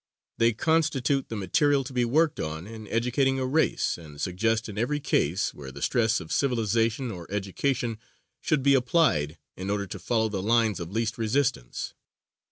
They 0.39 0.53
constitute 0.53 1.29
the 1.29 1.35
material 1.35 1.83
to 1.83 1.93
be 1.93 2.05
worked 2.05 2.39
on 2.39 2.65
in 2.65 2.87
educating 2.87 3.37
a 3.39 3.45
race, 3.45 3.99
and 3.99 4.19
suggest 4.19 4.67
in 4.67 4.75
every 4.79 4.99
case 4.99 5.53
where 5.53 5.71
the 5.71 5.83
stress 5.83 6.19
of 6.19 6.31
civilization 6.31 7.11
or 7.11 7.27
education 7.29 7.99
should 8.39 8.63
be 8.63 8.73
applied 8.73 9.37
in 9.55 9.69
order 9.69 9.85
to 9.85 9.99
follow 9.99 10.27
the 10.27 10.41
lines 10.41 10.79
of 10.79 10.91
least 10.91 11.19
resistance. 11.19 11.93